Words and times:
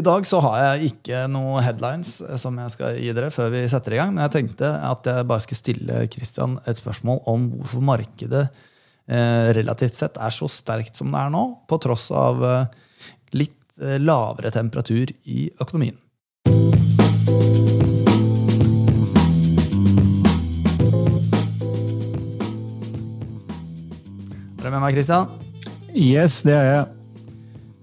I 0.00 0.02
dag 0.02 0.24
så 0.24 0.38
har 0.40 0.54
jeg 0.62 0.94
ikke 0.94 1.26
noen 1.28 1.60
headlines 1.60 2.22
som 2.40 2.56
jeg 2.56 2.72
skal 2.72 2.94
gi 2.96 3.10
dere 3.12 3.28
før 3.34 3.50
vi 3.52 3.66
setter 3.68 3.92
i 3.92 3.98
gang. 3.98 4.14
Men 4.14 4.22
jeg 4.24 4.32
tenkte 4.32 4.68
at 4.88 5.04
jeg 5.04 5.26
bare 5.28 5.44
skulle 5.44 5.60
stille 5.60 5.96
Christian 6.08 6.54
et 6.70 6.78
spørsmål 6.78 7.18
om 7.28 7.42
hvorfor 7.58 7.82
markedet 7.84 8.46
eh, 8.48 9.50
relativt 9.58 9.98
sett 9.98 10.16
er 10.16 10.32
så 10.32 10.48
sterkt 10.48 10.96
som 10.96 11.12
det 11.12 11.20
er 11.20 11.34
nå, 11.34 11.42
på 11.68 11.76
tross 11.84 12.06
av 12.16 12.40
eh, 12.48 12.70
litt 13.36 13.60
eh, 13.82 13.98
lavere 14.00 14.48
temperatur 14.54 15.12
i 15.28 15.50
økonomien. 15.60 15.98
Er 24.56 24.64
du 24.64 24.70
med 24.70 24.80
meg, 24.80 24.96
Christian? 24.96 25.28
Yes, 25.92 26.40
det 26.48 26.56
er 26.56 26.66
jeg. 26.70 26.99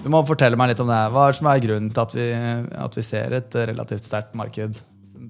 Du 0.08 0.12
må 0.14 0.22
fortelle 0.24 0.56
meg 0.56 0.70
litt 0.72 0.80
om 0.80 0.88
det. 0.88 0.98
Hva 1.12 1.26
er 1.28 1.36
er 1.52 1.62
grunnen 1.66 1.90
til 1.92 2.00
at 2.00 2.14
vi, 2.16 2.28
at 2.80 2.94
vi 2.96 3.02
ser 3.04 3.34
et 3.36 3.58
relativt 3.68 4.06
sterkt 4.08 4.38
marked 4.40 4.80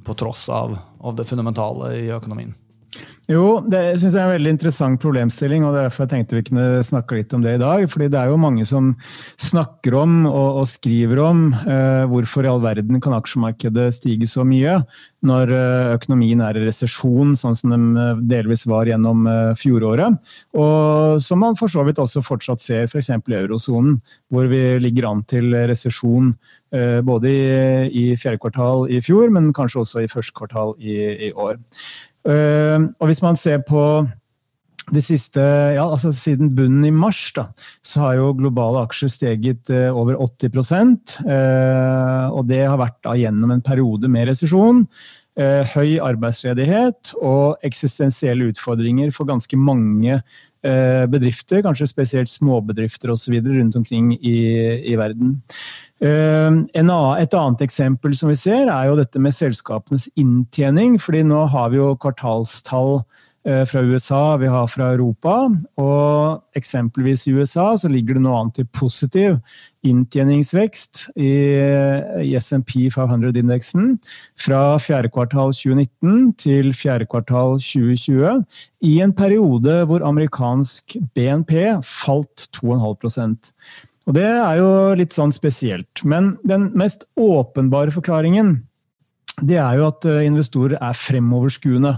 på 0.05 0.15
tross 0.21 0.43
av, 0.53 0.75
av 1.01 1.15
det 1.17 1.25
fundamentale 1.25 1.95
i 1.97 2.11
økonomien? 2.13 2.53
Jo, 3.27 3.57
det 3.67 3.99
synes 3.99 4.13
jeg 4.15 4.21
er 4.21 4.29
en 4.29 4.37
veldig 4.37 4.51
interessant 4.53 5.01
problemstilling, 5.03 5.65
og 5.67 5.75
derfor 5.75 6.05
jeg 6.05 6.13
tenkte 6.13 6.37
vi 6.37 6.45
kunne 6.47 6.83
snakke 6.87 7.17
litt 7.17 7.33
om 7.35 7.41
det 7.43 7.57
i 7.57 7.59
dag. 7.59 7.83
fordi 7.91 8.07
det 8.13 8.21
er 8.21 8.31
jo 8.31 8.37
mange 8.39 8.63
som 8.65 8.93
snakker 9.35 9.97
om 9.99 10.21
og, 10.29 10.61
og 10.61 10.67
skriver 10.71 11.19
om 11.19 11.41
eh, 11.59 12.05
hvorfor 12.07 12.47
i 12.47 12.51
all 12.53 12.63
verden 12.63 13.01
kan 13.03 13.17
aksjemarkedet 13.17 13.89
stige 13.99 14.31
så 14.31 14.47
mye 14.47 14.79
når 15.27 15.51
eh, 15.51 15.91
økonomien 15.97 16.39
er 16.45 16.55
i 16.55 16.63
resesjon, 16.69 17.35
sånn 17.35 17.59
som 17.59 17.75
den 17.75 17.87
eh, 17.99 18.23
delvis 18.31 18.63
var 18.69 18.87
gjennom 18.87 19.27
eh, 19.27 19.51
fjoråret. 19.59 20.23
Og 20.55 21.19
som 21.23 21.43
man 21.43 21.59
for 21.59 21.67
så 21.67 21.83
vidt 21.83 21.99
også 21.99 22.23
fortsatt 22.23 22.63
ser 22.63 22.87
f.eks. 22.87 23.11
i 23.11 23.39
eurosonen, 23.41 23.97
hvor 24.31 24.47
vi 24.47 24.61
ligger 24.79 25.11
an 25.11 25.27
til 25.27 25.51
resesjon 25.67 26.35
både 27.07 27.29
i, 27.31 27.43
i 27.95 28.01
fjerde 28.19 28.41
kvartal 28.43 28.89
i 28.91 28.97
fjor, 28.99 29.29
men 29.31 29.53
kanskje 29.55 29.85
også 29.85 30.01
i 30.03 30.09
første 30.11 30.35
kvartal 30.35 30.73
i, 30.83 30.97
i 31.29 31.31
år. 31.31 31.55
Eh, 32.27 32.79
og 32.99 33.09
hvis 33.09 33.23
man 33.23 33.39
ser 33.39 33.61
på 33.67 33.83
det 34.95 35.03
siste, 35.03 35.43
ja, 35.75 35.83
altså 35.83 36.13
Siden 36.15 36.53
bunnen 36.55 36.85
i 36.87 36.93
mars 36.95 37.19
da, 37.35 37.49
så 37.83 38.05
har 38.05 38.19
jo 38.19 38.33
globale 38.37 38.85
aksjer 38.85 39.11
steget 39.11 39.71
eh, 39.73 39.89
over 39.91 40.15
80 40.23 40.53
eh, 41.27 42.27
Og 42.31 42.47
det 42.47 42.63
har 42.63 42.79
vært 42.79 42.99
da 43.03 43.17
gjennom 43.19 43.51
en 43.51 43.63
periode 43.63 44.07
med 44.11 44.29
resesjon. 44.31 44.85
Eh, 45.37 45.69
høy 45.69 45.99
arbeidsledighet 46.01 47.11
og 47.21 47.59
eksistensielle 47.67 48.47
utfordringer 48.49 49.11
for 49.13 49.29
ganske 49.29 49.53
mange 49.53 50.15
eh, 50.15 51.03
bedrifter, 51.13 51.61
kanskje 51.61 51.91
spesielt 51.91 52.31
småbedrifter 52.31 53.13
osv. 53.13 53.35
rundt 53.45 53.77
omkring 53.77 54.15
i, 54.17 54.39
i 54.81 54.95
verden. 54.97 55.35
Uh, 55.97 56.61
annen, 56.77 56.99
et 57.17 57.33
annet 57.33 57.61
eksempel 57.65 58.13
som 58.17 58.29
vi 58.29 58.35
ser, 58.37 58.69
er 58.69 58.89
jo 58.89 58.97
dette 58.97 59.17
med 59.21 59.33
selskapenes 59.33 60.05
inntjening. 60.17 60.99
fordi 61.01 61.23
nå 61.25 61.45
har 61.53 61.71
vi 61.73 61.79
jo 61.79 61.95
kvartalstall 62.01 62.99
fra 63.47 63.81
USA, 63.81 64.37
vi 64.41 64.49
har 64.51 64.67
fra 64.67 64.89
Europa. 64.93 65.47
Og 65.79 66.43
eksempelvis 66.59 67.27
i 67.27 67.33
USA 67.37 67.69
så 67.79 67.87
ligger 67.91 68.17
det 68.17 68.23
nå 68.25 68.33
an 68.35 68.51
til 68.55 68.67
positiv 68.75 69.37
inntjeningsvekst 69.87 71.05
i, 71.15 71.31
i 72.27 72.31
SMP 72.41 72.89
500-indeksen 72.93 73.97
fra 74.43 74.61
fjerde 74.83 75.11
kvartal 75.13 75.53
2019 75.55 76.33
til 76.43 76.73
fjerde 76.75 77.07
kvartal 77.07 77.55
2020 77.63 78.41
i 78.87 78.97
en 79.03 79.13
periode 79.15 79.79
hvor 79.87 80.03
amerikansk 80.05 80.97
BNP 81.15 81.53
falt 81.87 82.49
2,5% 82.59 83.53
og 84.07 84.15
Det 84.15 84.23
er 84.23 84.55
jo 84.55 84.69
litt 84.95 85.11
sånn 85.11 85.33
spesielt. 85.35 86.01
Men 86.07 86.37
den 86.47 86.69
mest 86.79 87.03
åpenbare 87.19 87.91
forklaringen 87.91 88.61
det 89.45 89.59
er 89.61 89.77
jo 89.77 89.87
at 89.91 90.05
eh, 90.09 90.23
investorer 90.25 90.79
er 90.81 90.97
fremoverskuende. 90.97 91.93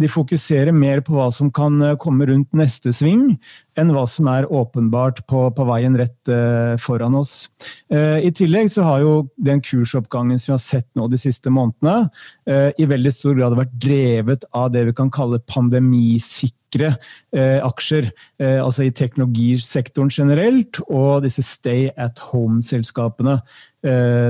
De 0.00 0.08
fokuserer 0.12 0.74
mer 0.76 1.00
på 1.00 1.16
hva 1.16 1.30
som 1.32 1.48
kan 1.54 1.80
eh, 1.80 1.96
komme 1.96 2.26
rundt 2.28 2.52
neste 2.52 2.92
sving, 2.92 3.38
enn 3.80 3.92
hva 3.94 4.04
som 4.10 4.28
er 4.30 4.48
åpenbart 4.52 5.22
på, 5.30 5.46
på 5.56 5.66
veien 5.68 5.96
rett 5.98 6.30
eh, 6.30 6.74
foran 6.80 7.16
oss. 7.18 7.48
Eh, 7.92 8.20
I 8.26 8.32
tillegg 8.36 8.70
så 8.72 8.84
har 8.86 9.04
jo 9.04 9.14
den 9.40 9.62
kursoppgangen 9.64 10.40
som 10.40 10.52
vi 10.52 10.56
har 10.58 10.64
sett 10.64 10.88
nå 10.98 11.08
de 11.12 11.20
siste 11.20 11.52
månedene, 11.52 12.10
eh, 12.50 12.70
i 12.76 12.88
veldig 12.88 13.12
stor 13.14 13.38
grad 13.38 13.56
vært 13.58 13.76
drevet 13.82 14.44
av 14.56 14.72
det 14.74 14.84
vi 14.90 14.96
kan 14.96 15.12
kalle 15.12 15.42
pandemisikre 15.50 16.58
aksjer. 16.72 18.06
altså 18.40 18.86
i 18.86 18.92
teknologisektoren 18.96 20.08
generelt, 20.08 20.78
og 20.88 21.20
disse 21.20 21.42
stay 21.44 21.90
at 22.00 22.16
home-selskapene 22.30 23.34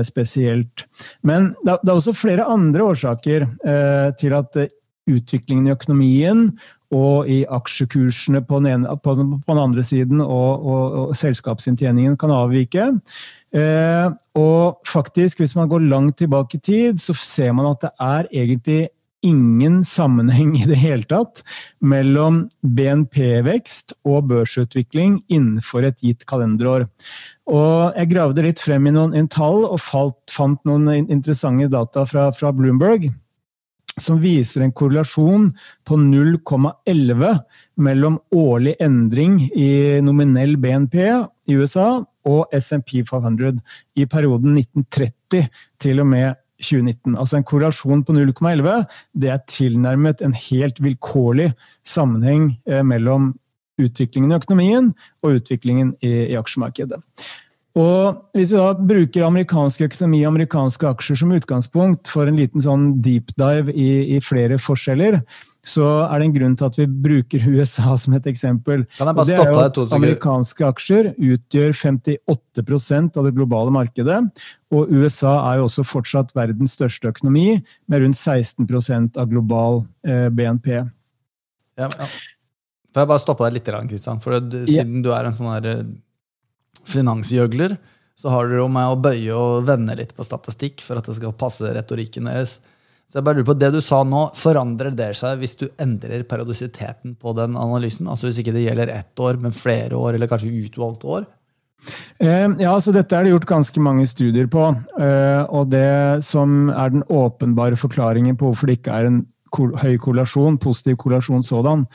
spesielt. 0.03 0.83
Men 1.23 1.53
det, 1.63 1.77
er 1.77 1.93
også 1.93 2.11
flere 2.11 2.43
andre 2.43 2.83
årsaker 2.83 3.47
til 4.19 4.35
at 4.35 4.59
utviklingen 5.09 5.67
i 5.67 5.73
økonomien 5.73 6.47
og 6.93 7.29
i 7.31 7.41
aksjekursene 7.49 8.43
på 8.45 8.61
den, 8.61 8.69
ene, 8.77 8.97
på 9.01 9.15
den, 9.17 9.35
andre 9.49 9.83
siden 9.85 10.21
og, 10.21 10.65
og, 10.65 10.97
og, 11.01 11.13
selskapsinntjeningen 11.17 12.17
kan 12.21 12.33
avvike. 12.33 12.89
Eh, 13.53 14.09
og 14.39 14.89
faktisk, 14.89 15.41
hvis 15.41 15.55
man 15.57 15.71
går 15.71 15.87
langt 15.89 16.19
tilbake 16.21 16.59
i 16.59 16.65
tid, 16.65 17.01
så 17.01 17.15
ser 17.17 17.55
man 17.57 17.71
at 17.73 17.81
det 17.85 17.93
er 18.01 18.29
egentlig 18.31 18.83
ingen 19.23 19.83
sammenheng 19.87 20.51
i 20.59 20.67
det 20.67 20.77
hele 20.77 21.07
tatt 21.07 21.41
mellom 21.79 22.43
BNP-vekst 22.75 23.95
og 24.03 24.27
børsutvikling 24.29 25.21
innenfor 25.31 25.87
et 25.87 26.03
gitt 26.03 26.25
kalenderår. 26.29 26.85
Og 27.47 27.95
jeg 27.95 28.11
gravde 28.11 28.43
litt 28.43 28.61
frem 28.63 28.87
i 28.87 28.93
noen, 28.95 29.29
tall 29.31 29.63
og 29.63 29.79
falt, 29.83 30.19
fant 30.31 30.59
noen 30.67 31.07
interessante 31.07 31.71
data 31.71 32.03
fra, 32.09 32.29
fra 32.35 32.51
Bloomberg 32.55 33.09
som 34.01 34.19
viser 34.23 34.63
en 34.63 34.73
korrelasjon 34.73 35.49
på 35.87 35.97
0,11 35.99 37.39
mellom 37.75 38.17
årlig 38.33 38.75
endring 38.81 39.41
i 39.53 39.99
nominell 40.01 40.55
BNP 40.61 40.97
i 41.03 41.57
USA 41.57 42.03
og 42.29 42.55
SMP 42.55 43.01
500 43.05 43.59
i 43.99 44.07
perioden 44.09 44.57
1930 44.57 45.49
til 45.83 46.01
og 46.01 46.09
med 46.09 46.39
2019. 46.63 47.17
Altså 47.19 47.37
en 47.37 47.47
korrelasjon 47.47 48.03
på 48.07 48.15
0,11 48.15 48.85
det 49.19 49.31
er 49.33 49.45
tilnærmet 49.51 50.23
en 50.23 50.35
helt 50.37 50.79
vilkårlig 50.83 51.51
sammenheng 51.87 52.53
eh, 52.69 52.83
mellom 52.83 53.33
utviklingen 53.81 54.31
i 54.31 54.37
økonomien 54.37 54.91
og 55.25 55.39
utviklingen 55.39 55.95
i, 56.01 56.29
i 56.31 56.37
aksjemarkedet. 56.39 57.01
Og 57.79 58.19
Hvis 58.37 58.51
vi 58.53 58.59
da 58.59 58.73
bruker 58.77 59.25
amerikansk 59.25 59.81
økonomi 59.87 60.19
og 60.23 60.35
amerikanske 60.35 60.85
aksjer 60.91 61.17
som 61.23 61.31
utgangspunkt 61.33 62.11
for 62.11 62.29
en 62.29 62.37
liten 62.37 62.61
sånn 62.61 62.91
deep 63.01 63.33
dive 63.41 63.73
i, 63.73 64.13
i, 64.13 64.19
flere 64.21 64.59
forskjeller, 64.61 65.17
så 65.65 65.87
er 66.03 66.19
det 66.19 66.27
en 66.27 66.35
grunn 66.35 66.57
til 66.59 66.67
at 66.67 66.77
vi 66.77 66.85
bruker 67.05 67.47
USA 67.55 67.95
som 67.97 68.13
et 68.13 68.29
eksempel. 68.29 68.83
Kan 68.99 69.09
jeg 69.09 69.17
bare 69.17 69.29
det 69.29 69.39
stoppe 69.39 69.55
deg 69.57 69.73
to 69.77 69.87
Amerikanske 69.97 70.67
aksjer 70.67 71.09
utgjør 71.17 71.73
58% 71.79 73.17
av 73.17 73.29
det 73.29 73.33
globale 73.39 73.73
markedet. 73.73 74.19
Og 74.75 74.93
USA 74.93 75.33
er 75.49 75.61
jo 75.61 75.69
også 75.71 75.87
fortsatt 75.87 76.35
verdens 76.37 76.77
største 76.77 77.09
økonomi, 77.09 77.57
med 77.89 78.05
rundt 78.05 78.19
16% 78.19 79.17
av 79.17 79.33
global 79.33 79.81
eh, 80.05 80.29
BNP. 80.29 80.75
Ja, 81.81 81.89
ja. 81.89 82.11
Får 82.93 83.01
jeg 83.01 83.09
bare 83.09 83.21
stoppe 83.23 83.45
deg 83.47 83.55
litt, 83.57 83.69
Kristian? 83.89 84.19
For 84.21 84.37
siden 84.37 84.99
ja. 84.99 85.05
du 85.05 85.13
er 85.17 85.25
en 85.25 85.33
sånn 85.33 85.49
her 85.55 85.69
eh, 85.71 85.85
finansgjøgler, 86.89 87.77
så 88.19 88.29
har 88.33 88.47
dere 88.47 88.61
jo 88.61 88.69
med 88.71 88.91
å 88.91 88.99
bøye 89.01 89.33
og 89.35 89.65
vende 89.67 89.95
litt 89.97 90.13
på 90.15 90.25
statistikk 90.25 90.83
for 90.85 90.99
at 90.99 91.09
det 91.09 91.17
skal 91.17 91.35
passe 91.37 91.73
retorikken 91.75 92.29
deres. 92.29 92.59
Så 93.09 93.19
jeg 93.19 93.27
bare 93.27 93.39
lurer 93.39 93.49
på, 93.51 93.59
Det 93.59 93.71
du 93.75 93.81
sa 93.83 94.01
nå, 94.07 94.23
forandrer 94.37 94.95
det 94.97 95.11
seg 95.19 95.41
hvis 95.41 95.57
du 95.59 95.67
endrer 95.81 96.23
periodisiteten 96.25 97.15
på 97.19 97.33
den 97.37 97.57
analysen? 97.59 98.07
Altså 98.09 98.29
Hvis 98.29 98.39
ikke 98.41 98.55
det 98.55 98.65
gjelder 98.65 98.89
ett 98.89 99.19
år, 99.19 99.37
men 99.41 99.53
flere 99.53 99.97
år, 99.97 100.15
eller 100.15 100.31
kanskje 100.31 100.53
utvalgte 100.63 101.09
år? 101.17 101.27
Eh, 102.23 102.47
ja, 102.63 102.73
så 102.79 102.93
Dette 102.95 103.17
er 103.17 103.25
det 103.25 103.33
gjort 103.33 103.49
ganske 103.49 103.83
mange 103.83 104.07
studier 104.07 104.47
på. 104.47 104.69
Eh, 104.97 105.43
og 105.49 105.69
Det 105.69 106.23
som 106.25 106.71
er 106.71 106.95
den 106.95 107.05
åpenbare 107.05 107.77
forklaringen 107.77 108.39
på 108.39 108.49
hvorfor 108.49 108.71
det 108.71 108.79
ikke 108.79 108.97
er 108.97 109.11
en 109.11 109.21
høy 109.53 109.97
korrelasjon, 110.01 110.59
positiv 110.61 110.97
korrelasjon 111.03 111.45
sådan, 111.45 111.85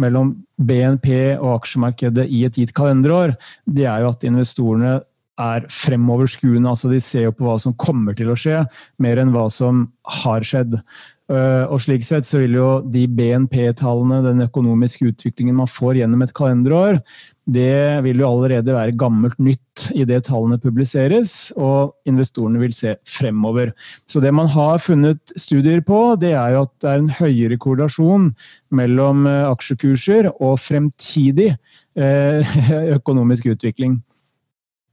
mellom 0.00 0.36
BNP 0.68 1.10
og 1.38 1.58
aksjemarkedet 1.58 2.28
i 2.30 2.44
et 2.46 2.58
gitt 2.58 2.74
kalenderår, 2.76 3.34
det 3.66 3.86
er 3.90 4.04
jo 4.04 4.12
at 4.12 4.26
investorene 4.26 4.98
er 5.38 5.66
fremoverskuende. 5.70 6.68
altså 6.68 6.90
De 6.90 7.00
ser 7.02 7.28
jo 7.28 7.36
på 7.36 7.46
hva 7.46 7.58
som 7.62 7.76
kommer 7.78 8.16
til 8.18 8.32
å 8.32 8.38
skje, 8.38 8.64
mer 8.98 9.20
enn 9.22 9.34
hva 9.34 9.46
som 9.54 9.86
har 10.22 10.46
skjedd. 10.46 10.80
Eh, 11.28 11.64
og 11.68 11.82
slik 11.84 12.06
sett 12.06 12.24
så 12.24 12.40
vil 12.40 12.54
jo 12.56 12.68
de 12.88 13.02
BNP-tallene, 13.12 14.22
den 14.24 14.46
økonomiske 14.46 15.10
utviklingen 15.10 15.58
man 15.58 15.68
får 15.68 15.98
gjennom 16.00 16.22
et 16.24 16.32
kalenderår, 16.36 17.02
det 17.48 18.00
vil 18.04 18.20
jo 18.20 18.28
allerede 18.28 18.74
være 18.76 18.96
gammelt 19.00 19.38
nytt 19.40 19.86
i 19.96 20.04
det 20.08 20.22
tallene 20.26 20.58
publiseres, 20.60 21.50
og 21.56 21.94
investorene 22.08 22.60
vil 22.60 22.74
se 22.76 22.94
fremover. 23.08 23.72
Så 24.08 24.20
det 24.20 24.34
man 24.36 24.50
har 24.52 24.80
funnet 24.84 25.32
studier 25.36 25.80
på, 25.84 26.16
det 26.20 26.34
er 26.36 26.56
jo 26.56 26.66
at 26.66 26.74
det 26.84 26.90
er 26.90 27.04
en 27.04 27.14
høyere 27.20 27.60
korrelasjon 27.60 28.30
mellom 28.72 29.28
eh, 29.28 29.46
aksjekurser 29.48 30.28
og 30.34 30.58
fremtidig 30.64 31.54
eh, 31.96 32.58
økonomisk 32.98 33.48
utvikling. 33.52 34.00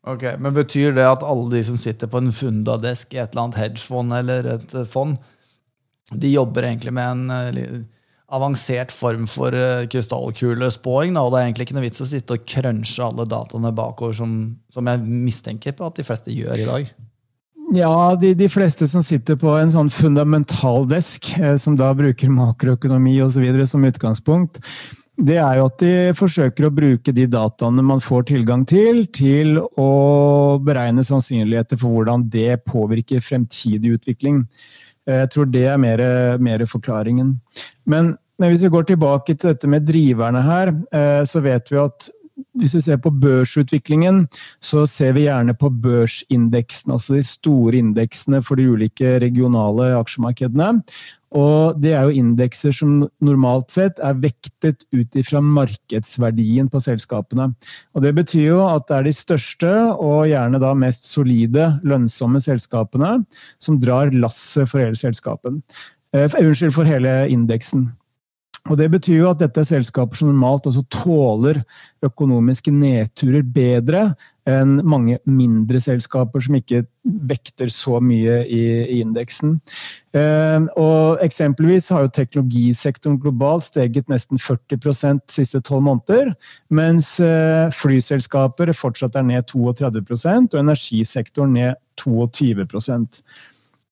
Ok, 0.06 0.24
Men 0.38 0.54
betyr 0.54 0.94
det 0.94 1.08
at 1.10 1.24
alle 1.26 1.50
de 1.50 1.64
som 1.66 1.80
sitter 1.82 2.08
på 2.08 2.20
en 2.22 2.32
fundadesk 2.36 3.16
i 3.16 3.24
et 3.24 3.32
eller 3.34 3.48
annet 3.48 3.64
hedgefond 3.64 4.14
eller 4.14 4.52
et 4.54 4.76
fond, 4.88 5.16
de 6.14 6.34
jobber 6.36 6.68
egentlig 6.68 6.94
med 6.94 7.12
en 7.16 7.32
uh, 7.32 7.80
avansert 8.36 8.94
form 8.94 9.26
for 9.30 9.56
uh, 9.56 9.88
krystallkulespåing? 9.90 11.18
Og 11.18 11.34
det 11.34 11.42
er 11.42 11.50
egentlig 11.50 11.70
ikke 11.70 11.80
noe 11.80 11.88
vits 11.88 12.04
å 12.04 12.10
sitte 12.10 12.38
og 12.38 12.46
crunche 12.50 13.02
alle 13.06 13.26
dataene 13.30 13.74
bakover, 13.76 14.16
som, 14.18 14.38
som 14.74 14.92
jeg 14.92 15.04
mistenker 15.06 15.78
på 15.78 15.90
at 15.90 16.00
de 16.00 16.08
fleste 16.08 16.34
gjør 16.36 16.62
i 16.62 16.70
dag? 16.70 16.96
Ja, 17.74 18.16
de, 18.20 18.36
de, 18.38 18.48
fleste 18.52 18.86
som 18.88 19.02
sitter 19.04 19.40
på 19.42 19.56
en 19.58 19.72
sånn 19.74 19.90
fundamental 19.90 20.86
desk, 20.90 21.32
eh, 21.40 21.56
som 21.58 21.78
da 21.80 21.90
bruker 21.98 22.30
makroøkonomi 22.30 23.18
osv. 23.26 23.48
som 23.66 23.88
utgangspunkt, 23.88 24.62
det 25.16 25.38
er 25.40 25.58
jo 25.58 25.70
at 25.70 25.80
de 25.80 26.14
forsøker 26.18 26.68
å 26.68 26.74
bruke 26.76 27.14
de 27.16 27.26
dataene 27.32 27.84
man 27.88 28.04
får 28.04 28.28
tilgang 28.30 28.66
til, 28.68 29.06
til 29.16 29.62
å 29.80 30.60
beregne 30.62 31.06
sannsynligheter 31.08 31.80
for 31.80 31.96
hvordan 31.96 32.28
det 32.30 32.60
påvirker 32.68 33.24
fremtidig 33.24 33.96
utvikling. 33.96 34.44
Eh, 35.08 35.22
jeg 35.24 35.32
tror 35.34 35.50
det 35.54 35.66
er 35.70 35.82
mer, 35.82 36.04
mer 36.42 36.66
forklaringen. 36.70 37.36
Men, 37.86 38.16
men, 38.40 38.52
hvis 38.52 38.66
vi 38.66 38.74
går 38.74 38.90
tilbake 38.92 39.36
til 39.36 39.54
dette 39.54 39.70
med 39.72 39.88
driverne 39.88 40.44
her, 40.44 40.74
eh, 40.92 41.24
så 41.26 41.44
vet 41.46 41.72
vi 41.72 41.82
at 41.82 42.10
hvis 42.60 42.74
vi 42.76 42.82
ser 42.84 42.98
på 43.00 43.12
børsutviklingen, 43.24 44.26
så 44.64 44.86
ser 44.90 45.14
vi 45.16 45.28
gjerne 45.28 45.56
på 45.56 45.70
børsindeksen, 45.70 46.92
altså 46.92 47.16
de 47.16 47.24
store 47.24 47.80
indeksene 47.80 48.42
for 48.44 48.60
de 48.60 48.68
ulike 48.72 49.18
regionale 49.24 49.94
aksjemarkedene. 49.96 50.82
Og 51.36 51.82
det 51.84 51.92
er 51.92 52.08
jo 52.08 52.16
indekser 52.22 52.72
som 52.76 53.02
normalt 53.24 53.74
sett 53.74 54.00
er 54.00 54.16
vektet 54.24 54.86
ut 54.96 55.18
ifra 55.20 55.42
markedsverdien 55.44 56.70
på 56.72 56.80
selskapene. 56.84 57.50
Og 57.96 58.06
det 58.06 58.14
betyr 58.16 58.46
jo 58.54 58.62
at 58.70 58.88
det 58.88 58.98
er 58.98 59.10
de 59.10 59.16
største 59.16 59.74
og 59.94 60.30
gjerne 60.32 60.62
da 60.64 60.72
mest 60.78 61.10
solide, 61.10 61.74
lønnsomme 61.84 62.40
selskapene 62.44 63.18
som 63.60 63.82
drar 63.84 64.16
lasset 64.16 64.72
for 64.72 64.84
hele 64.86 64.96
selskapen. 65.00 65.60
Eh, 66.16 66.32
unnskyld, 66.40 66.72
for 66.78 66.88
hele 66.88 67.26
indeksen. 67.28 67.90
Og 68.66 68.80
Det 68.80 68.88
betyr 68.90 69.20
jo 69.20 69.28
at 69.30 69.42
dette 69.42 69.62
er 69.62 69.68
selskaper 69.68 70.18
som 70.18 70.32
normalt 70.32 70.66
også 70.66 70.82
tåler 70.90 71.60
økonomiske 72.06 72.72
nedturer 72.74 73.46
bedre 73.46 74.08
enn 74.50 74.80
mange 74.86 75.20
mindre 75.30 75.78
selskaper 75.82 76.42
som 76.42 76.58
ikke 76.58 76.84
vekter 77.30 77.70
så 77.74 78.00
mye 78.02 78.40
i, 78.46 78.64
i 78.90 78.98
indeksen. 79.04 79.60
Eh, 80.18 80.66
og 80.82 81.22
Eksempelvis 81.26 81.92
har 81.94 82.06
jo 82.06 82.14
teknologisektoren 82.18 83.20
globalt 83.22 83.68
steget 83.70 84.10
nesten 84.10 84.42
40 84.42 84.82
de 84.82 85.34
siste 85.34 85.62
tolv 85.66 85.86
måneder, 85.86 86.34
mens 86.70 87.20
eh, 87.22 87.70
flyselskaper 87.74 88.74
fortsatt 88.74 89.18
er 89.18 89.30
ned 89.30 89.46
32% 89.54 90.54
og 90.54 90.62
energisektoren 90.62 91.54
ned 91.58 91.82
22 92.02 92.66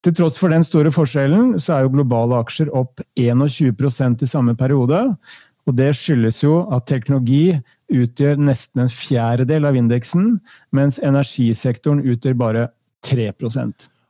til 0.04 0.16
tross 0.18 0.40
for 0.40 0.52
den 0.52 0.66
store 0.68 0.92
forskjellen, 0.94 1.56
så 1.64 1.78
er 1.78 1.86
jo 1.86 1.94
globale 1.96 2.42
aksjer 2.44 2.72
opp 2.76 3.02
21% 3.20 4.24
i 4.24 4.30
samme 4.30 4.56
periode. 4.60 5.00
Og 5.64 5.78
det 5.80 5.94
skyldes 5.96 6.42
jo 6.44 6.64
at 6.76 6.90
teknologi 6.92 7.56
utgjør 7.94 8.42
nesten 8.42 8.84
en 8.84 8.92
fjerdedel 8.92 9.70
av 9.70 9.78
indeksen, 9.80 10.38
mens 10.76 11.00
energisektoren 11.04 12.04
utgjør 12.04 12.40
bare 12.40 12.68
3 13.08 13.32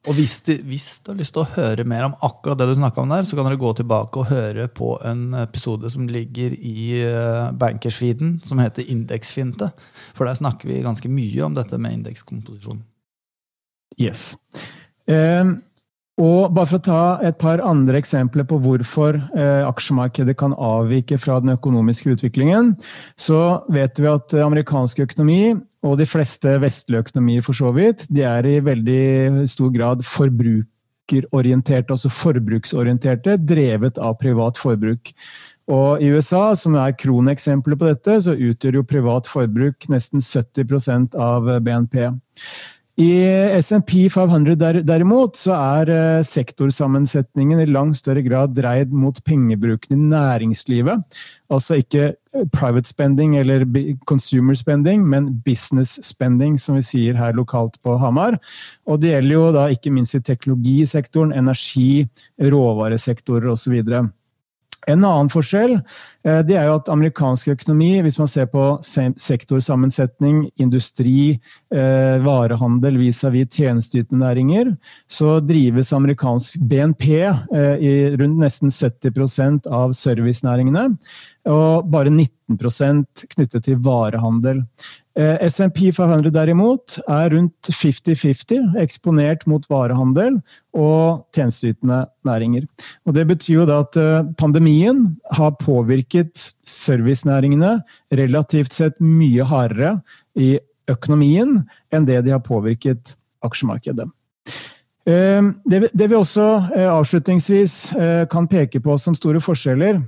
og 0.03 0.17
hvis, 0.17 0.33
de, 0.43 0.57
hvis, 0.67 0.99
du 0.99 1.13
har 1.13 1.15
lyst 1.15 1.31
til 1.31 1.45
å 1.45 1.51
høre 1.53 1.85
mer 1.87 2.03
om 2.09 2.15
akkurat 2.27 2.59
det 2.59 2.65
du 2.67 2.73
snakka 2.75 3.05
om 3.05 3.11
der, 3.13 3.23
så 3.23 3.37
kan 3.37 3.47
dere 3.47 3.59
gå 3.61 3.69
tilbake 3.77 4.19
og 4.19 4.27
høre 4.33 4.65
på 4.67 4.97
en 5.07 5.29
episode 5.39 5.87
som 5.93 6.09
ligger 6.11 6.51
i 6.59 6.99
bankersfeeden, 7.55 8.41
som 8.43 8.59
heter 8.59 8.89
Indeksfinte. 8.91 9.69
For 10.11 10.27
der 10.27 10.35
snakker 10.35 10.67
vi 10.67 10.81
ganske 10.83 11.07
mye 11.07 11.45
om 11.47 11.55
dette 11.55 11.79
med 11.79 11.95
indekskomposisjon. 12.01 12.83
Yes. 14.01 14.33
Um, 15.07 15.61
og 16.21 16.53
bare 16.53 16.69
for 16.69 16.77
å 16.77 16.85
ta 16.85 17.03
et 17.25 17.39
par 17.41 17.61
andre 17.65 17.97
eksempler 17.97 18.45
på 18.45 18.59
hvorfor 18.61 19.17
eh, 19.17 19.63
aksjemarkedet 19.65 20.35
kan 20.37 20.53
avvike 20.53 21.17
fra 21.17 21.39
den 21.41 21.55
økonomiske 21.55 22.13
utviklingen, 22.13 22.75
så 23.17 23.63
vet 23.73 23.97
vi 23.97 24.11
at 24.11 24.35
amerikansk 24.37 25.01
økonomi, 25.07 25.55
og 25.81 25.97
de 25.97 26.05
fleste 26.05 26.59
vestlige 26.61 27.07
økonomier 27.07 27.41
for 27.45 27.57
så 27.57 27.73
vidt, 27.73 28.05
de 28.13 28.21
er 28.29 28.45
i 28.45 28.59
veldig 28.61 29.47
stor 29.49 29.73
grad 29.73 30.05
forbrukerorienterte, 30.05 31.97
altså 31.97 32.13
forbruksorienterte, 32.13 33.39
drevet 33.41 33.97
av 33.97 34.19
privat 34.21 34.61
forbruk. 34.61 35.15
Og 35.73 36.03
I 36.03 36.11
USA, 36.13 36.53
som 36.59 36.75
er 36.77 36.93
kroneksempelet 36.99 37.79
på 37.79 37.89
dette, 37.89 38.19
så 38.21 38.37
utgjør 38.37 38.81
jo 38.81 38.85
privat 38.85 39.29
forbruk 39.31 39.89
nesten 39.89 40.21
70% 40.21 41.17
av 41.17 41.47
BNP. 41.63 42.11
I 43.01 43.09
SMP 43.57 44.05
500 44.13 44.83
derimot 44.85 45.37
så 45.39 45.55
er 45.57 45.89
eh, 45.89 46.25
sektorsammensetningen 46.29 47.63
i 47.63 47.65
langt 47.65 47.97
større 47.97 48.21
grad 48.21 48.53
dreid 48.53 48.91
mot 48.93 49.17
pengebruken 49.25 49.95
i 49.95 50.09
næringslivet. 50.11 51.01
Altså 51.49 51.79
ikke 51.81 52.11
eh, 52.13 52.45
private 52.53 52.85
spending 52.85 53.33
eller 53.39 53.65
consumer 54.05 54.53
spending, 54.53 55.07
men 55.09 55.31
business 55.41 55.97
spending, 56.05 56.59
som 56.61 56.77
vi 56.77 56.85
sier 56.85 57.17
her 57.17 57.33
lokalt 57.33 57.81
på 57.81 57.97
Hamar. 57.97 58.37
Og 58.85 59.01
det 59.01 59.15
gjelder 59.15 59.39
jo 59.39 59.51
da 59.57 59.67
ikke 59.73 59.95
minst 59.97 60.13
i 60.13 60.21
teknologisektoren, 60.21 61.33
energi, 61.33 62.05
råvaresektorer 62.45 63.49
osv. 63.55 63.81
En 63.89 65.01
annen 65.01 65.33
forskjell 65.33 65.79
det 66.23 66.55
er 66.55 66.69
jo 66.69 66.77
at 66.77 66.89
amerikansk 66.91 67.49
økonomi, 67.51 67.97
hvis 68.05 68.15
man 68.19 68.29
ser 68.31 68.45
på 68.47 68.63
sektorsammensetning, 68.83 70.45
industri, 70.55 71.39
eh, 71.75 72.15
varehandel 72.23 72.97
vis-à-vis 73.01 73.45
-vis 73.45 73.55
tjenesteytende 73.57 74.25
næringer, 74.25 74.77
så 75.09 75.39
drives 75.39 75.93
amerikansk 75.93 76.59
BNP 76.59 77.03
eh, 77.53 77.75
i 77.75 78.15
rundt 78.15 78.39
nesten 78.39 78.71
70% 78.71 79.67
av 79.67 79.91
servicenæringene. 79.91 80.97
Og 81.45 81.91
bare 81.91 82.09
19 82.09 82.57
knyttet 83.35 83.63
til 83.63 83.75
varehandel. 83.83 84.63
Eh, 85.15 85.37
SMP 85.45 85.91
500 85.93 86.31
derimot 86.33 86.95
er 87.05 87.29
rundt 87.29 87.69
50-50 87.69 88.79
eksponert 88.81 89.43
mot 89.45 89.65
varehandel 89.69 90.39
og 90.73 91.27
tjenesteytende 91.35 92.07
næringer. 92.25 92.65
Og 93.05 93.13
det 93.13 93.27
betyr 93.29 93.59
jo 93.59 93.65
da 93.69 93.83
at 93.83 93.99
eh, 94.01 94.25
pandemien 94.39 95.05
har 95.37 95.53
påvirket 95.59 96.12
servicenæringene 96.67 97.77
relativt 98.15 98.75
sett 98.75 98.99
mye 99.01 99.45
hardere 99.47 99.97
i 100.39 100.55
økonomien 100.91 101.61
enn 101.95 102.07
det 102.09 102.21
de 102.25 102.33
har 102.35 102.43
påvirket 102.43 103.15
aksjemarkedet. 103.43 104.07
Eh, 105.09 105.51
det 105.67 106.07
vi 106.07 106.15
også 106.15 106.47
avslutningsvis 106.79 107.77
kan 108.31 108.47
peke 108.51 108.79
på 108.83 108.97
som 109.01 109.15
store 109.17 109.41
forskjeller, 109.43 109.99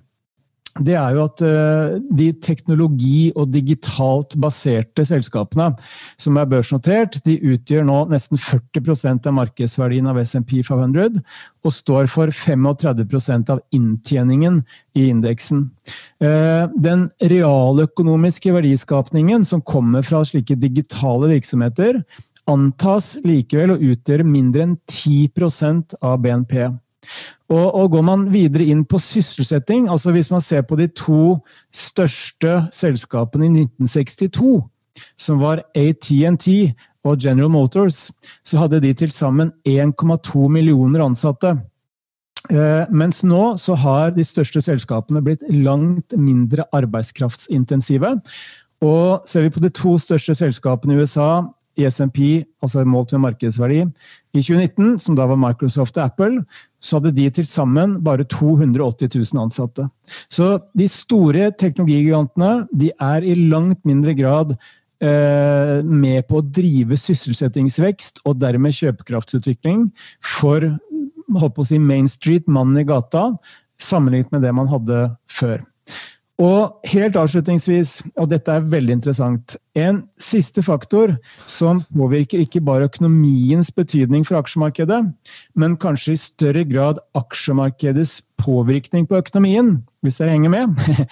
det 0.84 0.96
er 1.00 1.16
jo 1.16 1.24
at 1.24 1.42
eh, 1.46 1.96
de 2.20 2.28
teknologi- 2.44 3.32
og 3.40 3.54
digitalt 3.54 4.36
baserte 4.44 5.06
selskapene 5.08 5.70
som 6.20 6.36
er 6.36 6.50
børsnotert, 6.52 7.22
de 7.24 7.38
utgjør 7.40 7.88
nå 7.88 8.02
nesten 8.12 8.40
40% 8.42 9.30
av 9.30 9.38
markedsverdien 9.38 10.10
av 10.12 10.20
SMP 10.20 10.58
500 10.68 11.22
og 11.64 11.72
står 11.72 12.12
for 12.12 12.28
35% 12.28 13.54
av 13.56 13.64
inntjeningen 13.76 14.60
i 15.00 15.08
indeksen. 15.14 15.70
Eh, 16.20 16.68
den 16.76 17.08
realøkonomiske 17.24 18.52
verdiskapningen 18.58 19.48
som 19.48 19.64
kommer 19.64 20.04
fra 20.04 20.26
slike 20.28 20.60
digitale 20.60 21.32
virksomheter, 21.38 22.04
antas 22.52 23.16
likevel 23.24 23.74
å 23.74 23.82
utgjøre 23.94 24.28
mindre 24.28 24.68
enn 24.68 24.76
10% 24.92 25.96
av 26.04 26.20
BNP. 26.26 26.68
Og, 27.50 27.66
og, 27.76 27.92
Går 27.94 28.06
man 28.06 28.26
videre 28.34 28.66
inn 28.72 28.84
på 28.86 29.00
sysselsetting, 29.02 29.90
altså 29.90 30.14
hvis 30.16 30.32
man 30.34 30.42
ser 30.42 30.66
på 30.66 30.78
de 30.80 30.88
to 30.98 31.38
største 31.74 32.66
selskapene 32.74 33.46
i 33.46 33.66
1962, 33.68 34.64
som 35.20 35.40
var 35.44 35.62
ATNT 35.76 36.48
og 37.06 37.22
General 37.22 37.52
Motors, 37.52 38.10
så 38.44 38.58
hadde 38.58 38.82
de 38.82 38.94
til 38.98 39.12
sammen 39.14 39.52
1,2 39.68 40.48
millioner 40.50 41.04
ansatte. 41.06 41.54
Eh, 42.50 42.86
mens 42.94 43.24
nå 43.26 43.56
så 43.62 43.76
har 43.78 44.14
de 44.16 44.26
største 44.26 44.62
selskapene 44.62 45.22
blitt 45.26 45.44
langt 45.50 46.14
mindre 46.18 46.66
arbeidskraftsintensive. 46.78 48.16
Og 48.86 49.30
ser 49.30 49.46
vi 49.46 49.54
på 49.54 49.64
de 49.64 49.72
to 49.74 49.96
største 50.02 50.36
selskapene 50.38 50.96
i 50.96 51.06
USA, 51.06 51.46
i 51.76 51.86
SMP, 51.90 52.46
altså 52.64 52.86
målt 52.88 53.14
ved 53.14 53.24
markedsverdi, 53.24 53.82
i 54.36 54.42
2019, 54.44 54.96
som 55.02 55.18
da 55.18 55.28
var 55.30 55.40
Microsoft 55.40 55.98
og 56.00 56.06
Apple, 56.06 56.44
så 56.84 57.00
hadde 57.00 57.16
de 57.18 57.28
til 57.34 57.48
sammen 57.48 57.98
bare 58.06 58.28
280 58.32 59.16
000 59.16 59.44
ansatte. 59.44 59.88
Så 60.30 60.58
de 60.78 60.88
store 60.92 61.52
teknologigigantene 61.60 62.66
de 62.76 62.92
er 63.02 63.28
i 63.28 63.36
langt 63.52 63.82
mindre 63.88 64.16
grad 64.18 64.56
eh, 65.04 65.84
med 65.84 66.26
på 66.30 66.40
å 66.40 66.48
drive 66.60 67.00
sysselsettingsvekst 67.00 68.24
og 68.26 68.40
dermed 68.44 68.76
kjøpekraftsutvikling 68.76 69.88
for 70.38 70.68
holdt 71.34 71.56
på 71.56 71.64
å 71.66 71.70
si 71.70 71.80
Main 71.82 72.10
Street, 72.12 72.46
mannen 72.48 72.80
i 72.82 72.88
gata, 72.88 73.32
sammenlignet 73.82 74.32
med 74.36 74.46
det 74.46 74.54
man 74.56 74.70
hadde 74.72 75.08
før. 75.32 75.64
Og 76.44 76.88
helt 76.92 77.16
avslutningsvis, 77.16 78.02
og 78.20 78.28
dette 78.34 78.52
er 78.52 78.66
veldig 78.68 78.98
interessant, 78.98 79.54
en 79.80 80.02
siste 80.20 80.60
faktor 80.66 81.14
som 81.48 81.80
påvirker 81.96 82.42
ikke 82.44 82.60
bare 82.68 82.90
økonomiens 82.90 83.72
betydning 83.72 84.26
for 84.28 84.42
aksjemarkedet, 84.42 85.00
men 85.56 85.78
kanskje 85.80 86.12
i 86.18 86.20
større 86.20 86.66
grad 86.68 87.00
aksjemarkedets 87.16 88.18
påvirkning 88.44 89.08
på 89.08 89.22
økonomien, 89.22 89.78
hvis 90.04 90.20
dere 90.20 90.36
henger 90.36 90.52
med, 90.52 90.76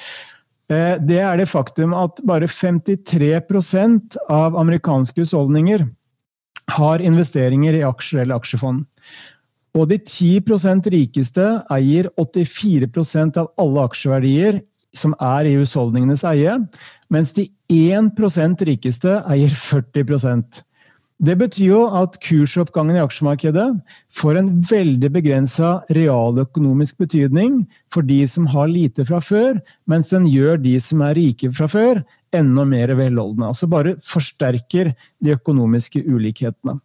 eh, 0.74 1.00
det 1.00 1.22
er 1.24 1.40
det 1.40 1.48
faktum 1.54 1.96
at 1.96 2.20
bare 2.28 2.52
53% 2.52 4.20
av 4.28 4.60
amerikanske 4.60 5.24
husholdninger 5.24 5.88
har 6.76 7.00
investeringer 7.00 7.80
i 7.80 7.88
aksjer 7.88 8.26
eller 8.26 8.44
aksjefond. 8.44 8.84
Og 9.74 9.88
de 9.90 9.98
10% 10.04 10.92
rikeste 10.94 11.48
eier 11.74 12.12
84% 12.20 13.40
av 13.40 13.50
alle 13.58 13.88
aksjeverdier 13.88 14.62
som 14.98 15.16
er 15.22 15.48
i 15.50 15.56
husholdningenes 15.58 16.24
eie, 16.28 16.58
mens 17.14 17.34
de 17.36 17.48
1% 17.74 18.64
rikeste 18.70 19.18
eier 19.30 19.50
40% 19.50 20.62
Det 21.24 21.36
betyr 21.40 21.68
jo 21.70 21.82
at 21.96 22.18
kursoppgangen 22.26 22.98
i 22.98 23.04
aksjemarkedet 23.04 23.68
får 24.18 24.40
en 24.40 24.50
veldig 24.68 25.12
begrensa 25.14 25.70
realøkonomisk 25.96 26.98
betydning 27.00 27.62
for 27.94 28.04
de 28.04 28.24
som 28.28 28.50
har 28.50 28.68
lite 28.68 29.06
fra 29.06 29.22
før, 29.22 29.62
mens 29.88 30.10
den 30.12 30.26
gjør 30.28 30.58
de 30.60 30.74
som 30.84 31.06
er 31.06 31.16
rike 31.16 31.52
fra 31.54 31.70
før, 31.70 32.02
enda 32.34 32.66
mer 32.66 32.92
velholdne. 32.98 33.46
Altså 33.54 33.70
bare 33.70 33.96
forsterker 34.04 34.92
de 35.24 35.36
økonomiske 35.38 36.04
ulikhetene. 36.04 36.80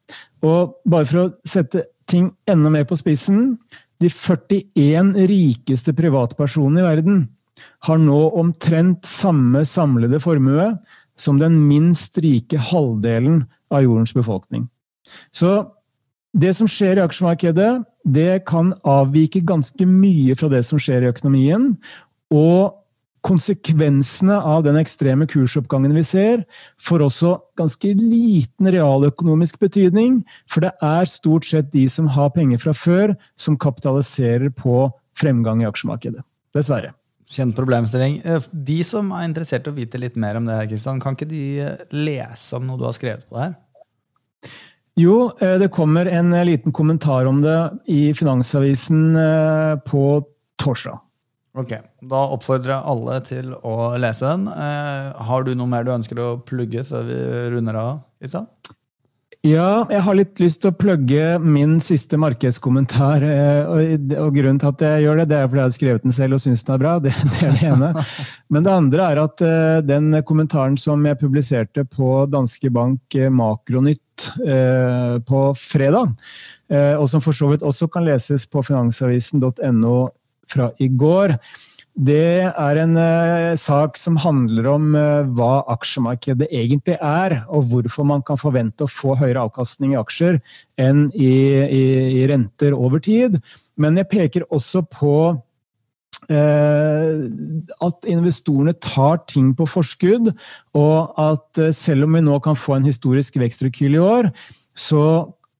Og 0.45 0.77
bare 0.87 1.09
for 1.09 1.25
å 1.25 1.33
sette 1.49 1.89
ting 2.07 2.31
enda 2.47 2.71
mer 2.71 2.87
på 2.89 3.01
spissen. 3.01 3.57
De 3.99 4.13
41 4.13 5.17
rikeste 5.27 5.97
privatpersonene 5.97 6.85
i 6.85 6.87
verden 6.87 7.25
har 7.87 8.01
nå 8.03 8.21
omtrent 8.39 9.07
samme 9.07 9.65
samlede 9.69 10.21
formue 10.23 10.73
som 11.19 11.41
den 11.41 11.57
minst 11.69 12.19
rike 12.23 12.59
halvdelen 12.59 13.43
av 13.75 13.85
jordens 13.85 14.15
befolkning. 14.15 14.69
Så 15.35 15.67
det 16.39 16.53
som 16.59 16.69
skjer 16.71 16.99
i 16.99 17.05
aksjemarkedet, 17.05 17.71
det 18.05 18.45
kan 18.49 18.75
avvike 18.89 19.43
ganske 19.49 19.87
mye 19.89 20.37
fra 20.39 20.51
det 20.53 20.63
som 20.69 20.81
skjer 20.81 21.05
i 21.05 21.11
økonomien. 21.11 21.73
Og 22.35 22.77
konsekvensene 23.27 24.37
av 24.47 24.63
den 24.67 24.79
ekstreme 24.79 25.27
kursoppgangen 25.29 25.97
vi 25.97 26.05
ser, 26.07 26.45
får 26.85 27.05
også 27.09 27.33
ganske 27.59 27.91
liten 27.99 28.71
realøkonomisk 28.73 29.59
betydning. 29.65 30.21
For 30.53 30.65
det 30.65 30.73
er 30.85 31.11
stort 31.11 31.49
sett 31.49 31.73
de 31.75 31.89
som 31.91 32.09
har 32.13 32.31
penger 32.37 32.63
fra 32.63 32.77
før, 32.77 33.17
som 33.41 33.59
kapitaliserer 33.59 34.53
på 34.55 34.87
fremgang 35.19 35.65
i 35.65 35.69
aksjemarkedet. 35.69 36.23
Dessverre. 36.57 36.95
Kjent 37.29 37.57
problemstilling. 37.57 38.23
Eh, 38.25 38.45
de 38.53 38.79
som 38.87 39.11
er 39.13 39.27
interessert 39.29 39.67
i 39.69 39.73
å 39.73 39.77
vite 39.77 40.01
litt 40.01 40.17
mer 40.17 40.39
om 40.39 40.47
det, 40.49 40.55
her, 40.57 40.69
Kristian, 40.71 41.01
kan 41.03 41.17
ikke 41.17 41.29
de 41.29 41.43
eh, 41.61 41.83
lese 41.93 42.57
om 42.57 42.65
noe 42.65 42.81
du 42.81 42.87
har 42.89 42.97
skrevet 42.97 43.27
på 43.29 43.37
det 43.37 43.49
her? 43.51 43.59
Jo, 44.99 45.19
eh, 45.45 45.59
det 45.61 45.69
kommer 45.77 46.09
en 46.09 46.33
liten 46.49 46.73
kommentar 46.73 47.29
om 47.29 47.43
det 47.45 47.59
i 47.93 48.15
Finansavisen 48.17 49.13
på 49.85 50.07
torsdag. 50.63 51.05
Ok, 51.59 51.75
Da 52.09 52.19
oppfordrer 52.33 52.77
jeg 52.77 52.91
alle 52.93 53.21
til 53.27 53.53
å 53.67 53.77
lese 53.99 54.25
den. 54.25 54.47
Har 54.49 55.45
du 55.45 55.55
noe 55.59 55.69
mer 55.71 55.85
du 55.85 55.91
ønsker 55.91 56.21
å 56.23 56.37
plugge 56.47 56.85
før 56.87 57.09
vi 57.09 57.17
runder 57.51 57.79
av? 57.81 57.95
Lisa? 58.23 58.45
Ja, 59.47 59.85
jeg 59.87 60.03
har 60.03 60.17
litt 60.19 60.41
lyst 60.43 60.65
til 60.65 60.73
å 60.73 60.75
plugge 60.75 61.37
min 61.39 61.77
siste 61.79 62.19
markedskommentar. 62.19 63.23
Eh, 63.23 63.69
og, 64.19 64.35
Grunnen 64.35 64.59
til 64.59 64.73
at 64.73 64.83
jeg 64.83 65.05
gjør 65.05 65.21
det, 65.21 65.29
det 65.31 65.37
er 65.39 65.47
fordi 65.47 65.61
jeg 65.61 65.69
har 65.69 65.77
skrevet 65.77 66.07
den 66.09 66.17
selv 66.17 66.35
og 66.35 66.43
syns 66.43 66.67
den 66.67 66.75
er 66.75 66.83
bra. 66.83 66.95
Det, 67.05 67.13
det, 67.15 67.39
er 67.47 67.55
det 67.55 67.69
ene. 67.71 68.05
Men 68.51 68.67
det 68.67 68.75
andre 68.75 69.07
er 69.13 69.21
at 69.23 69.45
uh, 69.47 69.79
den 69.87 70.11
kommentaren 70.27 70.75
som 70.81 71.07
jeg 71.07 71.21
publiserte 71.21 71.87
på 71.87 72.25
danske 72.33 72.73
bank 72.75 73.15
uh, 73.15 73.29
Makronytt 73.31 74.03
på 74.19 75.41
fredag, 75.55 76.11
og 76.99 77.05
som 77.07 77.23
for 77.23 77.37
så 77.39 77.53
vidt 77.53 77.63
også 77.63 77.87
kan 77.95 78.03
leses 78.03 78.49
på 78.51 78.65
finansavisen.no 78.67 79.93
fra 80.51 80.67
i 80.83 80.89
går. 80.91 81.37
Det 81.99 82.47
er 82.47 82.79
en 82.79 82.95
uh, 82.95 83.57
sak 83.59 83.97
som 83.99 84.19
handler 84.23 84.69
om 84.71 84.93
uh, 84.95 85.27
hva 85.35 85.65
aksjemarkedet 85.75 86.47
egentlig 86.55 86.95
er, 87.03 87.41
og 87.51 87.73
hvorfor 87.73 88.07
man 88.07 88.23
kan 88.23 88.39
forvente 88.39 88.87
å 88.87 88.93
få 88.93 89.17
høyere 89.19 89.43
avkastning 89.49 89.97
i 89.97 89.99
aksjer 89.99 90.39
enn 90.79 91.09
i, 91.11 91.33
i, 91.67 91.83
i 92.21 92.29
renter 92.31 92.77
over 92.77 93.03
tid. 93.03 93.41
Men 93.83 93.99
jeg 93.99 94.11
peker 94.13 94.47
også 94.55 94.85
på 94.95 95.17
uh, 96.31 97.17
at 97.89 98.09
investorene 98.15 98.77
tar 98.79 99.19
ting 99.27 99.51
på 99.59 99.67
forskudd, 99.67 100.31
og 100.79 101.19
at 101.19 101.65
selv 101.75 102.07
om 102.07 102.15
vi 102.15 102.23
nå 102.29 102.39
kan 102.47 102.59
få 102.59 102.79
en 102.79 102.87
historisk 102.87 103.41
vekstrekyl 103.43 103.99
i 103.99 104.05
år, 104.07 104.31
så 104.79 105.03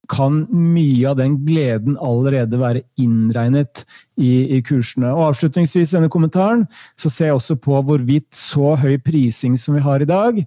kan 0.09 0.41
mye 0.49 1.11
av 1.11 1.19
den 1.19 1.37
gleden 1.45 1.97
allerede 2.01 2.57
være 2.59 2.81
innregnet 3.01 3.83
i, 4.17 4.57
i, 4.57 4.59
kursene. 4.65 5.11
Og 5.13 5.29
Avslutningsvis 5.29 5.93
denne 5.93 6.09
kommentaren 6.11 6.65
så 6.99 7.11
ser 7.13 7.31
jeg 7.31 7.39
også 7.39 7.59
på 7.61 7.79
hvorvidt 7.85 8.29
så 8.35 8.73
høy 8.79 8.97
prising 9.05 9.57
som 9.59 9.77
vi 9.77 9.85
har 9.85 10.01
i 10.01 10.09
dag, 10.09 10.41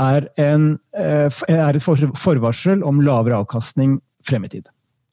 er, 0.00 0.26
en, 0.40 0.72
eh, 0.96 1.42
er 1.52 1.76
et 1.76 1.84
forvarsel 1.84 2.84
om 2.88 3.02
lavere 3.04 3.42
avkastning 3.42 3.98
frem 4.26 4.46
i 4.48 4.52
tid. 4.56 4.70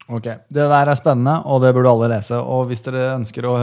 Ok, 0.08 0.24
Det 0.24 0.64
der 0.72 0.88
er 0.88 0.96
spennende, 0.96 1.42
og 1.44 1.62
det 1.62 1.74
burde 1.76 1.92
alle 1.92 2.12
lese. 2.16 2.40
Og 2.40 2.70
hvis 2.70 2.86
dere 2.86 3.18
ønsker 3.18 3.46
å 3.50 3.58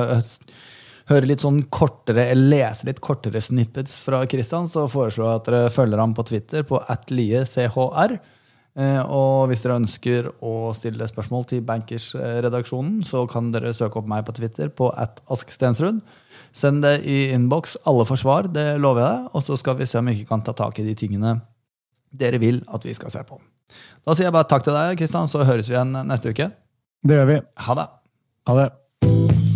høre 1.09 1.29
litt 1.29 1.41
sånn 1.45 1.63
kortere, 1.73 2.27
lese 2.37 2.89
litt 2.89 3.01
kortere 3.05 3.41
snippets 3.41 3.97
fra 4.05 4.21
Kristian, 4.29 4.69
så 4.69 4.85
foreslår 4.93 5.31
jeg 5.31 5.41
at 5.41 5.49
dere 5.49 5.73
følger 5.73 6.01
ham 6.01 6.13
på 6.17 6.27
Twitter 6.29 6.67
på 6.69 6.81
atliechr. 6.93 8.19
Eh, 8.75 9.01
og 9.07 9.47
hvis 9.51 9.63
dere 9.63 9.79
ønsker 9.79 10.29
å 10.43 10.73
stille 10.75 11.07
spørsmål 11.07 11.47
til 11.53 11.63
Bankers-redaksjonen, 11.67 13.05
så 13.07 13.23
kan 13.31 13.53
dere 13.55 13.75
søke 13.77 14.01
opp 14.01 14.11
meg 14.11 14.25
på 14.27 14.35
Twitter 14.35 14.73
på 14.75 14.91
at 14.99 15.23
askstensrud. 15.31 16.03
Send 16.55 16.83
det 16.87 17.01
i 17.07 17.31
innboks. 17.35 17.79
Alle 17.91 18.07
får 18.09 18.23
svar, 18.25 18.51
det 18.51 18.75
lover 18.83 19.05
jeg 19.05 19.17
deg. 19.17 19.33
Og 19.35 19.47
så 19.47 19.59
skal 19.61 19.79
vi 19.79 19.91
se 19.91 19.99
om 20.01 20.11
vi 20.11 20.19
ikke 20.19 20.33
kan 20.35 20.47
ta 20.47 20.57
tak 20.59 20.79
i 20.83 20.87
de 20.87 20.97
tingene 20.99 21.39
dere 22.15 22.39
vil 22.39 22.61
at 22.71 22.85
vi 22.87 22.95
skal 22.95 23.11
se 23.11 23.25
på. 23.27 23.41
Da 24.07 24.15
sier 24.15 24.29
jeg 24.29 24.37
bare 24.37 24.47
takk 24.51 24.67
til 24.67 24.77
deg, 24.77 24.95
Kristian, 25.01 25.31
så 25.31 25.43
høres 25.47 25.71
vi 25.71 25.75
igjen 25.75 25.97
neste 26.07 26.31
uke. 26.31 26.51
Det 27.05 27.19
gjør 27.19 27.31
vi. 27.33 27.41
Ha 27.67 27.81
det. 27.81 27.91
Ha 28.49 28.63
det. 28.63 29.54